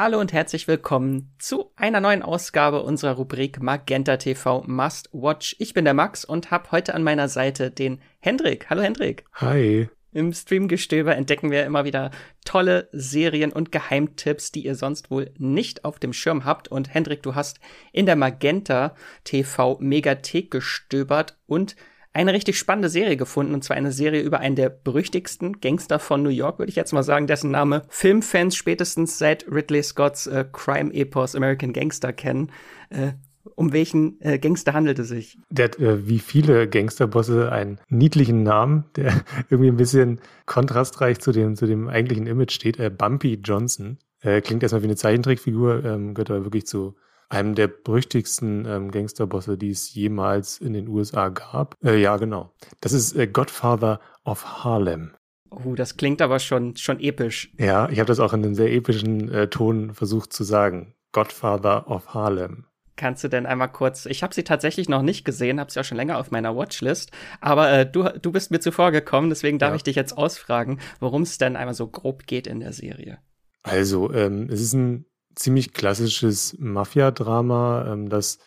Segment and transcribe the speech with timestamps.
[0.00, 5.56] Hallo und herzlich willkommen zu einer neuen Ausgabe unserer Rubrik Magenta TV Must Watch.
[5.58, 8.70] Ich bin der Max und habe heute an meiner Seite den Hendrik.
[8.70, 9.24] Hallo Hendrik.
[9.34, 9.88] Hi.
[10.12, 12.12] Im Streamgestöber entdecken wir immer wieder
[12.44, 16.68] tolle Serien und Geheimtipps, die ihr sonst wohl nicht auf dem Schirm habt.
[16.68, 17.58] Und Hendrik, du hast
[17.90, 18.94] in der Magenta
[19.24, 21.74] TV Megathek gestöbert und
[22.12, 26.22] eine richtig spannende Serie gefunden, und zwar eine Serie über einen der berüchtigsten Gangster von
[26.22, 30.44] New York, würde ich jetzt mal sagen, dessen Name Filmfans spätestens seit Ridley Scotts äh,
[30.50, 32.50] Crime-Epos American Gangster kennen.
[32.90, 33.12] Äh,
[33.54, 35.38] um welchen äh, Gangster handelt es sich?
[35.50, 41.32] Der hat äh, wie viele Gangsterbosse einen niedlichen Namen, der irgendwie ein bisschen kontrastreich zu
[41.32, 42.78] dem, zu dem eigentlichen Image steht.
[42.78, 43.98] Äh, Bumpy Johnson.
[44.20, 46.96] Äh, klingt erstmal wie eine Zeichentrickfigur, ähm, gehört aber wirklich zu
[47.28, 51.76] einem der berüchtigsten ähm, Gangsterbosse, die es jemals in den USA gab.
[51.84, 52.52] Äh, ja, genau.
[52.80, 55.12] Das ist äh, Godfather of Harlem.
[55.50, 57.52] Oh, das klingt aber schon, schon episch.
[57.58, 60.94] Ja, ich habe das auch in einem sehr epischen äh, Ton versucht zu sagen.
[61.12, 62.64] Godfather of Harlem.
[62.96, 65.84] Kannst du denn einmal kurz, ich habe sie tatsächlich noch nicht gesehen, habe sie auch
[65.84, 69.70] schon länger auf meiner Watchlist, aber äh, du, du bist mir zuvor gekommen, deswegen darf
[69.70, 69.76] ja.
[69.76, 73.18] ich dich jetzt ausfragen, worum es denn einmal so grob geht in der Serie.
[73.62, 75.06] Also, ähm, es ist ein
[75.38, 78.38] ziemlich klassisches Mafia-Drama, ähm, das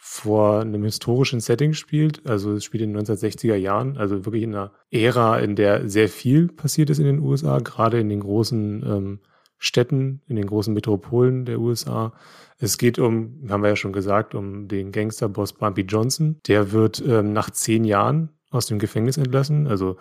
[0.00, 2.26] vor einem historischen Setting spielt.
[2.26, 6.08] Also es spielt in den 1960er Jahren, also wirklich in einer Ära, in der sehr
[6.08, 9.20] viel passiert ist in den USA, gerade in den großen ähm,
[9.58, 12.12] Städten, in den großen Metropolen der USA.
[12.58, 16.40] Es geht um, haben wir ja schon gesagt, um den Gangsterboss Bumpy Johnson.
[16.46, 19.66] Der wird ähm, nach zehn Jahren aus dem Gefängnis entlassen.
[19.66, 19.96] Also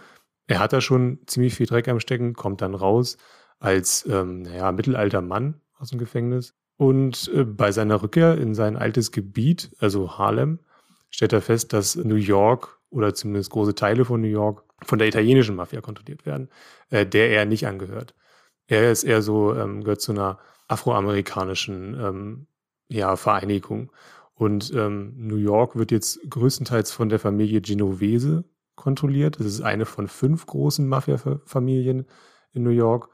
[0.45, 3.17] er hat da schon ziemlich viel Dreck am Stecken, kommt dann raus
[3.59, 6.55] als ähm, naja, mittelalter Mann aus dem Gefängnis.
[6.77, 10.59] Und äh, bei seiner Rückkehr in sein altes Gebiet, also Harlem,
[11.09, 15.07] stellt er fest, dass New York oder zumindest große Teile von New York von der
[15.07, 16.49] italienischen Mafia kontrolliert werden,
[16.89, 18.13] äh, der er nicht angehört.
[18.67, 22.47] Er ist eher so, ähm, gehört zu einer afroamerikanischen ähm,
[22.89, 23.91] ja, Vereinigung.
[24.35, 28.43] Und ähm, New York wird jetzt größtenteils von der Familie Genovese
[28.75, 29.39] kontrolliert.
[29.39, 32.05] Das ist eine von fünf großen Mafia-Familien
[32.53, 33.09] in New York.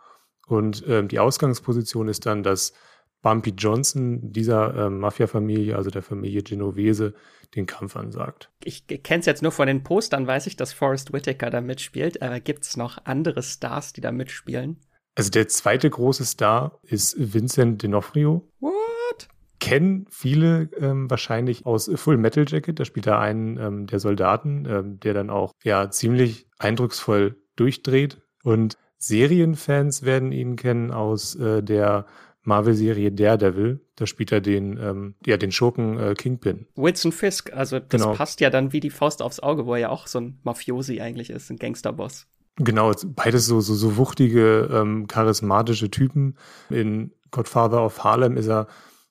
[0.48, 2.74] Und ähm, die Ausgangsposition ist dann, dass
[3.22, 7.14] Bumpy Johnson dieser äh, Mafia-Familie, also der Familie Genovese,
[7.56, 8.52] den Kampf ansagt.
[8.64, 12.22] Ich kenne es jetzt nur von den Postern, weiß ich, dass Forrest Whitaker da mitspielt.
[12.22, 14.78] Aber gibt es noch andere Stars, die da mitspielen?
[15.16, 18.42] Also der zweite große Star ist Vincent D'Onofrio.
[18.60, 19.28] What?
[19.60, 22.80] Kennen viele ähm, wahrscheinlich aus Full Metal Jacket.
[22.80, 28.22] Da spielt er einen ähm, der Soldaten, ähm, der dann auch ja ziemlich eindrucksvoll durchdreht.
[28.44, 32.06] Und Serienfans werden ihn kennen aus äh, der
[32.44, 33.82] Marvel-Serie Daredevil.
[33.96, 36.68] Da spielt er den, ähm, ja, den Schurken äh, Kingpin.
[36.76, 38.14] Wilson Fisk, also das genau.
[38.14, 41.02] passt ja dann wie die Faust aufs Auge, wo er ja auch so ein Mafiosi
[41.02, 42.28] eigentlich ist, ein Gangsterboss.
[42.58, 46.38] Genau, beides so, so, so wuchtige, ähm, charismatische Typen.
[46.70, 48.68] In Godfather of Harlem ist er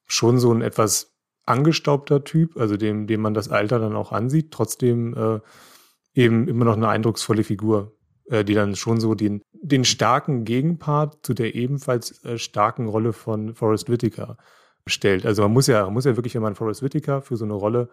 [0.07, 1.13] schon so ein etwas
[1.45, 5.41] angestaubter Typ, also dem, dem man das Alter dann auch ansieht, trotzdem äh,
[6.15, 7.97] eben immer noch eine eindrucksvolle Figur.
[8.31, 13.13] Äh, die dann schon so den, den starken Gegenpart zu der ebenfalls äh, starken Rolle
[13.13, 14.37] von Forrest Whitaker
[14.87, 15.27] stellt.
[15.27, 17.89] Also man muss ja, muss ja wirklich, wenn man Forrest Whitaker für so eine Rolle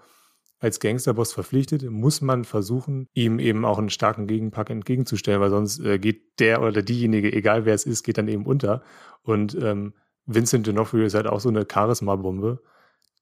[0.59, 5.79] als Gangsterboss verpflichtet, muss man versuchen, ihm eben auch einen starken Gegenpack entgegenzustellen, weil sonst
[5.79, 8.83] äh, geht der oder diejenige, egal wer es ist, geht dann eben unter.
[9.23, 9.93] Und ähm,
[10.25, 12.61] Vincent D'Onofrio ist halt auch so eine Charisma-Bombe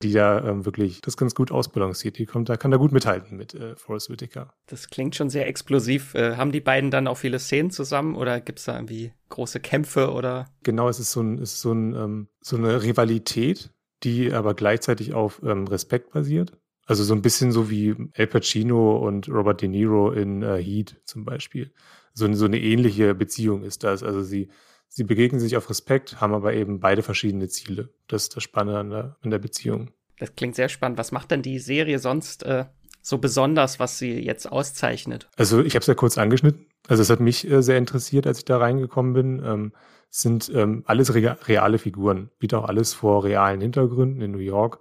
[0.03, 2.17] die da ähm, wirklich das ganz gut ausbalanciert.
[2.17, 4.53] Die kommt, da kann da gut mithalten mit äh, Forrest Whitaker.
[4.67, 6.13] Das klingt schon sehr explosiv.
[6.13, 9.59] Äh, haben die beiden dann auch viele Szenen zusammen oder gibt es da irgendwie große
[9.59, 10.47] Kämpfe oder?
[10.63, 13.71] Genau, es ist so, ein, ist so, ein, ähm, so eine Rivalität,
[14.03, 16.53] die aber gleichzeitig auf ähm, Respekt basiert.
[16.85, 21.01] Also so ein bisschen so wie El Pacino und Robert De Niro in äh, Heat
[21.03, 21.73] zum Beispiel.
[22.13, 24.03] So, so eine ähnliche Beziehung ist das.
[24.03, 24.47] Also sie
[24.87, 27.89] Sie begegnen sich auf Respekt, haben aber eben beide verschiedene Ziele.
[28.07, 29.91] Das ist das Spannende an der, an der Beziehung.
[30.19, 30.97] Das klingt sehr spannend.
[30.97, 32.65] Was macht denn die Serie sonst äh,
[33.01, 35.29] so besonders, was sie jetzt auszeichnet?
[35.35, 36.65] Also ich habe es ja kurz angeschnitten.
[36.87, 39.43] Also es hat mich äh, sehr interessiert, als ich da reingekommen bin.
[39.45, 39.73] Ähm,
[40.09, 44.39] es sind ähm, alles re reale Figuren, bietet auch alles vor realen Hintergründen in New
[44.39, 44.79] York.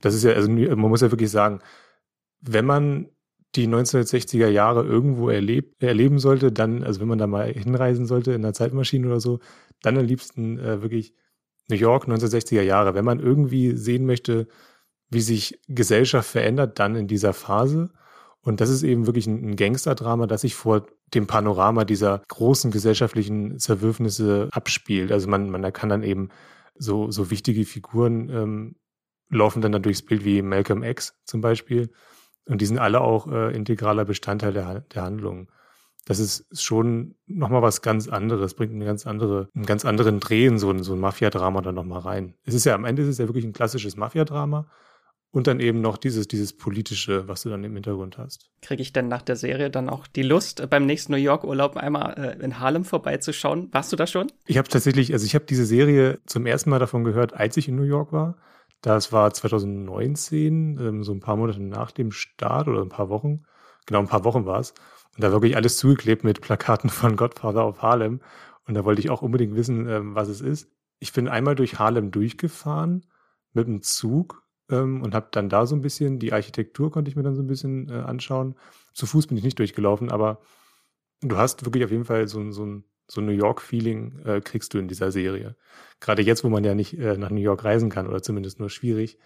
[0.00, 1.60] Das ist ja, also man muss ja wirklich sagen,
[2.40, 3.08] wenn man
[3.56, 8.32] die 1960er Jahre irgendwo erlebt, erleben sollte, dann, also wenn man da mal hinreisen sollte
[8.32, 9.40] in einer Zeitmaschine oder so,
[9.82, 11.14] dann am liebsten äh, wirklich
[11.68, 12.94] New York 1960er Jahre.
[12.94, 14.46] Wenn man irgendwie sehen möchte,
[15.10, 17.90] wie sich Gesellschaft verändert, dann in dieser Phase.
[18.40, 23.58] Und das ist eben wirklich ein Gangsterdrama, das sich vor dem Panorama dieser großen gesellschaftlichen
[23.58, 25.10] Zerwürfnisse abspielt.
[25.10, 26.28] Also man, man kann dann eben
[26.76, 28.76] so, so wichtige Figuren ähm,
[29.30, 31.90] laufen dann, dann durchs Bild wie Malcolm X zum Beispiel
[32.46, 35.48] und die sind alle auch äh, integraler Bestandteil der, der Handlung.
[36.06, 40.46] das ist schon nochmal was ganz anderes, bringt eine ganz andere, einen ganz anderen Dreh
[40.46, 42.34] in so ein, so ein Mafia-Drama dann nochmal rein.
[42.44, 44.66] Es ist ja, am Ende ist es ja wirklich ein klassisches Mafia-Drama
[45.32, 48.48] und dann eben noch dieses, dieses politische, was du dann im Hintergrund hast.
[48.62, 52.14] Kriege ich denn nach der Serie dann auch die Lust, beim nächsten New York-Urlaub einmal
[52.16, 53.68] äh, in Harlem vorbeizuschauen?
[53.72, 54.28] Warst du da schon?
[54.46, 57.68] Ich habe tatsächlich, also ich habe diese Serie zum ersten Mal davon gehört, als ich
[57.68, 58.38] in New York war.
[58.86, 63.42] Das war 2019, ähm, so ein paar Monate nach dem Start oder ein paar Wochen.
[63.84, 64.74] Genau, ein paar Wochen war es.
[65.16, 68.20] Und da wirklich alles zugeklebt mit Plakaten von Godfather of Harlem.
[68.64, 70.70] Und da wollte ich auch unbedingt wissen, ähm, was es ist.
[71.00, 73.04] Ich bin einmal durch Harlem durchgefahren
[73.54, 77.16] mit dem Zug ähm, und habe dann da so ein bisschen, die Architektur konnte ich
[77.16, 78.54] mir dann so ein bisschen äh, anschauen.
[78.94, 80.38] Zu Fuß bin ich nicht durchgelaufen, aber
[81.22, 84.78] du hast wirklich auf jeden Fall so, so ein so New York-Feeling äh, kriegst du
[84.78, 85.56] in dieser Serie.
[86.00, 88.70] Gerade jetzt, wo man ja nicht äh, nach New York reisen kann oder zumindest nur
[88.70, 89.18] schwierig,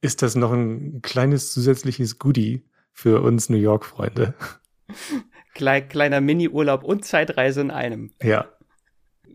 [0.00, 4.34] ist das noch ein kleines zusätzliches Goodie für uns New York-Freunde.
[5.54, 8.10] Klein, kleiner Mini-Urlaub und Zeitreise in einem.
[8.20, 8.48] Ja.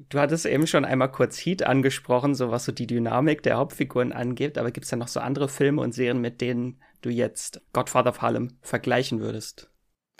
[0.09, 4.11] Du hattest eben schon einmal kurz Heat angesprochen, so was so die Dynamik der Hauptfiguren
[4.11, 7.61] angeht, aber gibt es ja noch so andere Filme und Serien, mit denen du jetzt
[7.71, 9.71] Godfather of Harlem vergleichen würdest?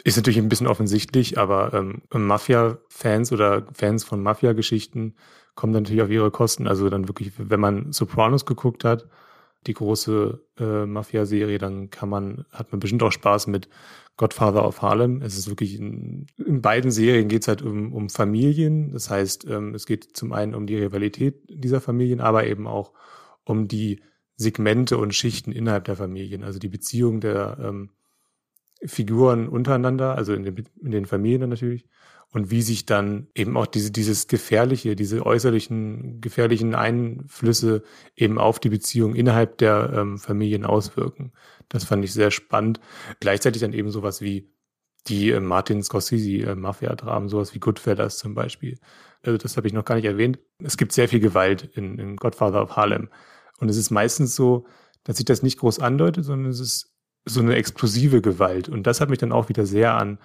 [0.04, 5.14] Ist natürlich ein bisschen offensichtlich, aber ähm, Mafia-Fans oder Fans von Mafia-Geschichten
[5.54, 6.66] kommen dann natürlich auf ihre Kosten.
[6.66, 9.08] Also dann wirklich, wenn man Sopranos geguckt hat,
[9.66, 13.68] die große äh, Mafia-Serie, dann kann man, hat man bestimmt auch Spaß mit
[14.16, 15.22] Godfather of Harlem.
[15.22, 18.92] Es ist wirklich in, in beiden Serien geht es halt um, um Familien.
[18.92, 22.92] Das heißt, ähm, es geht zum einen um die Rivalität dieser Familien, aber eben auch
[23.44, 24.02] um die
[24.36, 27.90] Segmente und Schichten innerhalb der Familien, also die Beziehung der ähm,
[28.84, 31.84] Figuren untereinander, also in den, in den Familien natürlich,
[32.32, 37.82] und wie sich dann eben auch diese, dieses gefährliche, diese äußerlichen gefährlichen Einflüsse
[38.14, 41.32] eben auf die Beziehung innerhalb der ähm, Familien auswirken.
[41.68, 42.80] Das fand ich sehr spannend.
[43.18, 44.48] Gleichzeitig dann eben sowas wie
[45.08, 48.78] die äh, Martin Scorsese äh, Mafia-Dramen, sowas wie Goodfellas zum Beispiel.
[49.22, 50.38] Also das habe ich noch gar nicht erwähnt.
[50.58, 53.08] Es gibt sehr viel Gewalt in, in Godfather of Harlem.
[53.58, 54.66] Und es ist meistens so,
[55.04, 56.89] dass sich das nicht groß andeutet, sondern es ist
[57.24, 58.68] so eine explosive Gewalt.
[58.68, 60.18] Und das hat mich dann auch wieder sehr an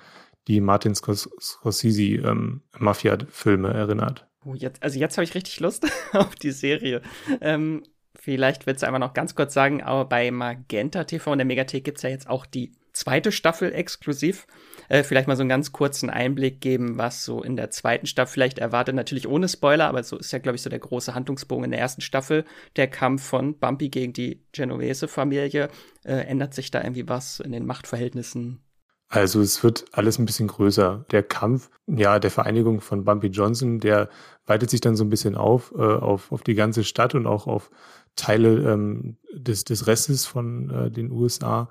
[0.48, 4.28] die Martin Scorsese ähm, erinnert.
[4.46, 7.02] Oh, jetzt, also jetzt habe ich richtig Lust auf die Serie.
[7.42, 7.84] Ähm,
[8.16, 11.84] vielleicht willst du einfach noch ganz kurz sagen, aber bei Magenta TV und der Megathek
[11.84, 14.48] gibt es ja jetzt auch die zweite Staffel exklusiv.
[14.90, 18.34] Äh, vielleicht mal so einen ganz kurzen Einblick geben, was so in der zweiten Staffel
[18.34, 18.96] vielleicht erwartet.
[18.96, 21.80] Natürlich ohne Spoiler, aber so ist ja, glaube ich, so der große Handlungsbogen in der
[21.80, 22.46] ersten Staffel.
[22.76, 25.70] Der Kampf von Bumpy gegen die Genovese-Familie.
[26.04, 28.62] Äh, ändert sich da irgendwie was in den Machtverhältnissen?
[29.08, 31.06] Also es wird alles ein bisschen größer.
[31.12, 34.10] Der Kampf, ja, der Vereinigung von Bumpy Johnson, der
[34.46, 37.48] weitet sich dann so ein bisschen auf, äh, auf, auf die ganze Stadt und auch
[37.48, 37.70] auf
[38.16, 41.70] Teile ähm, des, des Restes von äh, den USA.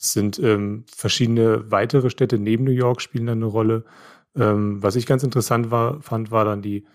[0.00, 3.84] Es sind ähm, verschiedene weitere Städte neben New York spielen dann eine Rolle.
[4.34, 6.86] Ähm, was ich ganz interessant war, fand, war dann die,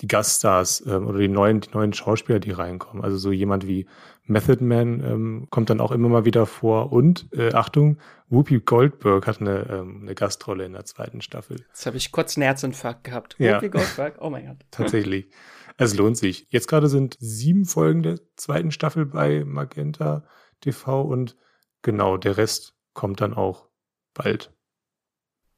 [0.00, 3.04] die Gaststars ähm, oder die neuen, die neuen Schauspieler, die reinkommen.
[3.04, 3.86] Also so jemand wie
[4.24, 6.92] Method Man ähm, kommt dann auch immer mal wieder vor.
[6.92, 7.98] Und äh, Achtung,
[8.30, 11.58] Whoopi Goldberg hat eine, ähm, eine Gastrolle in der zweiten Staffel.
[11.68, 13.36] Jetzt habe ich kurz einen Herzinfarkt gehabt.
[13.38, 13.56] Ja.
[13.56, 14.56] Whoopi Goldberg, oh mein Gott.
[14.70, 15.28] Tatsächlich.
[15.76, 16.46] Es lohnt sich.
[16.48, 20.24] Jetzt gerade sind sieben Folgen der zweiten Staffel bei Magenta
[20.62, 21.36] TV und
[21.86, 23.68] genau, der Rest kommt dann auch
[24.12, 24.52] bald.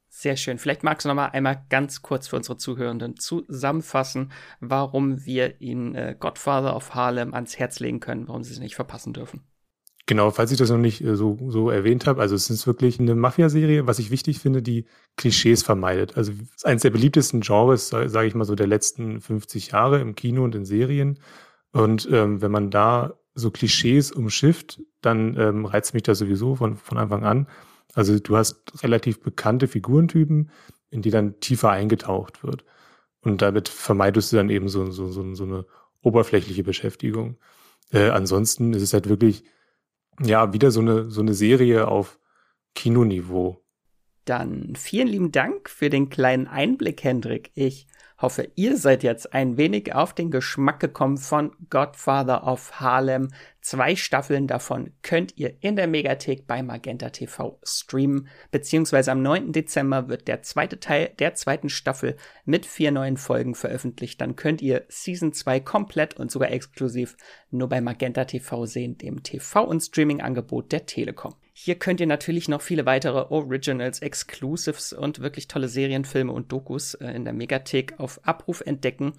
[0.07, 0.57] Sehr schön.
[0.57, 5.95] Vielleicht magst du noch mal einmal ganz kurz für unsere Zuhörenden zusammenfassen, warum wir ihnen
[5.95, 9.41] äh, Godfather of Harlem ans Herz legen können, warum sie es nicht verpassen dürfen.
[10.07, 12.99] Genau, falls ich das noch nicht äh, so, so erwähnt habe, also es ist wirklich
[12.99, 14.85] eine Mafia-Serie, was ich wichtig finde, die
[15.17, 16.17] Klischees vermeidet.
[16.17, 19.99] Also es ist eines der beliebtesten Genres, sage ich mal so, der letzten 50 Jahre
[19.99, 21.19] im Kino und in Serien.
[21.71, 26.77] Und ähm, wenn man da so Klischees umschifft, dann ähm, reizt mich das sowieso von,
[26.77, 27.47] von Anfang an.
[27.93, 30.51] Also du hast relativ bekannte Figurentypen,
[30.91, 32.63] in die dann tiefer eingetaucht wird.
[33.21, 35.65] Und damit vermeidest du dann eben so, so, so, so eine
[36.01, 37.37] oberflächliche Beschäftigung.
[37.91, 39.43] Äh, ansonsten ist es halt wirklich,
[40.21, 42.19] ja, wieder so eine, so eine Serie auf
[42.75, 43.63] Kinoniveau.
[44.25, 47.51] Dann vielen lieben Dank für den kleinen Einblick, Hendrik.
[47.55, 47.87] Ich
[48.21, 53.29] hoffe, ihr seid jetzt ein wenig auf den Geschmack gekommen von Godfather of Harlem.
[53.69, 59.51] Zwei Staffeln davon könnt ihr in der Megathek bei Magenta TV streamen, beziehungsweise am 9.
[59.51, 64.19] Dezember wird der zweite Teil der zweiten Staffel mit vier neuen Folgen veröffentlicht.
[64.21, 67.15] Dann könnt ihr Season 2 komplett und sogar exklusiv
[67.51, 71.35] nur bei Magenta TV sehen, dem TV- und Streaming-Angebot der Telekom.
[71.53, 76.95] Hier könnt ihr natürlich noch viele weitere Originals, Exclusives und wirklich tolle Serienfilme und Dokus
[76.95, 79.13] äh, in der Megathek auf Abruf entdecken.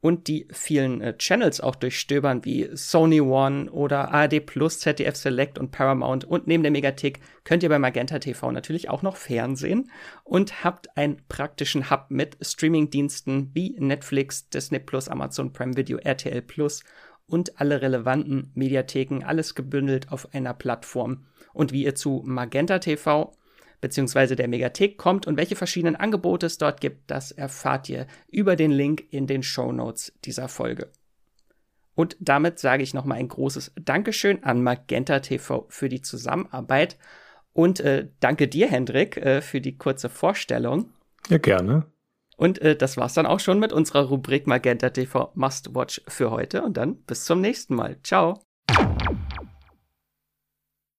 [0.00, 5.58] Und die vielen äh, Channels auch durchstöbern, wie Sony One oder ARD Plus, ZDF Select
[5.58, 6.24] und Paramount.
[6.24, 9.90] Und neben der Megathek könnt ihr bei Magenta TV natürlich auch noch Fernsehen
[10.24, 16.42] und habt einen praktischen Hub mit Streamingdiensten wie Netflix, Disney Plus, Amazon Prime Video, RTL
[16.42, 16.84] Plus
[17.26, 21.26] und alle relevanten Mediatheken, alles gebündelt auf einer Plattform.
[21.52, 23.34] Und wie ihr zu Magenta TV
[23.80, 24.34] bzw.
[24.34, 28.70] der Megathek kommt und welche verschiedenen Angebote es dort gibt, das erfahrt ihr über den
[28.70, 30.90] Link in den Show Notes dieser Folge.
[31.94, 36.96] Und damit sage ich nochmal ein großes Dankeschön an Magenta TV für die Zusammenarbeit
[37.52, 40.92] und äh, danke dir, Hendrik, äh, für die kurze Vorstellung.
[41.28, 41.86] Ja, gerne.
[42.36, 46.30] Und äh, das war's dann auch schon mit unserer Rubrik Magenta TV Must Watch für
[46.30, 47.96] heute und dann bis zum nächsten Mal.
[48.04, 48.47] Ciao.